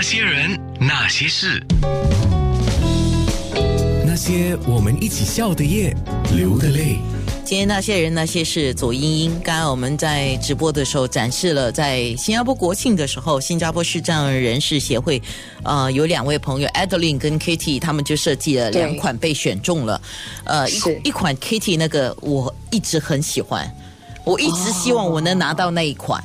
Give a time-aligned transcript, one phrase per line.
[0.00, 1.62] 那些人，那些事，
[4.06, 5.94] 那些我们一起笑的夜，
[6.34, 6.96] 流的泪。
[7.44, 9.30] 今天那些人那些事，左英英。
[9.44, 15.20] 刚刚我们在直播的时候展示了，在新加坡国庆的时候，新加坡视障人士协会，
[15.64, 20.00] 呃，有两位朋友 Adeline 跟 Kitty，他们就设计了两款被选中了。
[20.44, 23.70] 呃，一一款 Kitty 那个我一直很喜欢，
[24.24, 26.24] 我一直希望我能拿到那一款。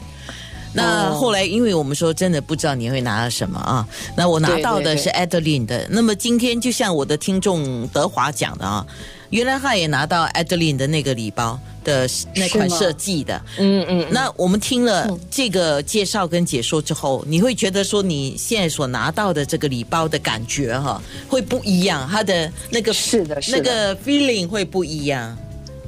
[0.76, 5.88] 那后来，因为我们说真的不知道你会拿到什么啊，那我拿到的是 Adeline 的。
[5.90, 8.86] 那么今天就像我的听众德华讲的啊，
[9.30, 13.41] 原来他也拿到 Adeline 的那个礼包的那款设计的。
[13.58, 25.38] 嗯嗯，那我们听了这个介绍跟解说之后，你会觉得说你现在所拿到的这个礼包的感觉哈，会不一样，它的那个是的是的那个 feeling 会不一样，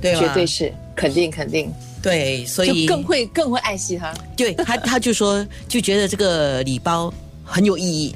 [0.02, 0.20] 对吗？
[0.22, 4.12] 绝对是，肯定肯定，对，所以更会更会爱惜它。
[4.36, 7.14] 对他 他就说就觉得这个礼包
[7.46, 8.16] 很有意义。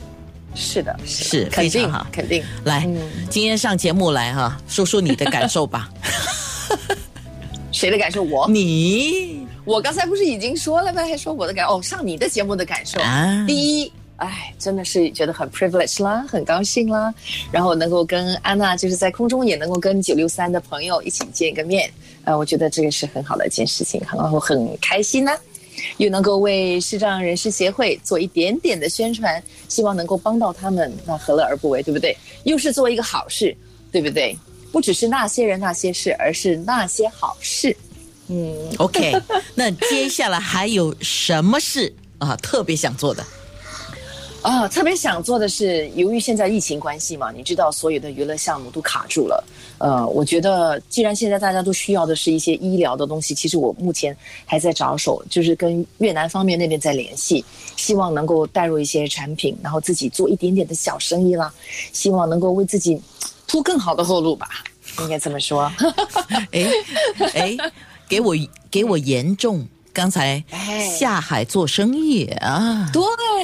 [0.53, 2.43] 是的，是的肯定非常好肯定。
[2.65, 2.97] 来，嗯
[3.29, 5.89] 今天上节目来哈，说说你的感受吧。
[7.71, 8.21] 谁的感受？
[8.21, 11.03] 我 你我刚才不是已经说了吗？
[11.05, 12.99] 还说我的感哦，上你的节目的感受。
[12.99, 17.11] 啊，第一，哎，真的是觉得很 privilege 啦，很高兴啦，
[17.51, 21.91] 然后能够跟安娜就是在空中也能够跟九六三的朋友一起见个面，
[22.23, 25.31] 呃，我觉得这个是很好的一件事情，然后很开心呢、
[25.97, 32.15] 又能够为视障人士协会做一点点的宣传，希望能够帮到他们，那何乐而不为，对不对？
[32.43, 33.57] 又是做一个好事，
[33.91, 34.37] 对不对？
[34.71, 37.75] 不只是那些人那些事，而是那些好事。
[38.27, 39.19] 嗯，OK，
[39.55, 43.25] 那接下来还有什么事啊特别想做的？
[44.41, 49.43] 啊，特别想做的是，由于现在疫情关系嘛，你知道所有的娱乐项目都卡住了。
[49.77, 57.45] 呃，我觉得既然现在大家都需要的是一些医疗的东西，其实我目前还在着手，就是跟越南方面那边在联系，
[57.77, 61.53] 希望能够带入一些产品，然后自己做一点点的小生意啦，
[61.93, 62.99] 希望能够为自己
[63.47, 64.47] 铺更好的后路吧，
[65.01, 65.71] 应该这么说。
[66.51, 66.67] 哎
[67.35, 67.57] 哎，
[68.09, 68.35] 给我
[68.71, 73.01] 给我严重，刚才哎下海做生意啊，对，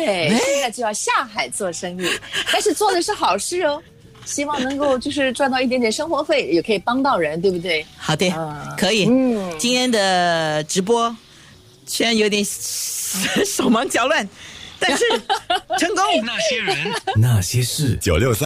[0.07, 2.07] 现在就要下海做生意，
[2.51, 3.81] 但是做的是好事哦，
[4.25, 7.85] 希望能够就是赚到一点点生活费，也可以帮到人，对不对？
[7.97, 9.05] 好的，啊可以。
[9.07, 11.15] 嗯今天的直播
[11.85, 14.27] 虽然有点 手忙脚乱，
[14.79, 15.05] 但是
[15.79, 16.03] 成功。
[16.25, 16.93] 那些人。
[17.15, 18.45] 那些事，九六三。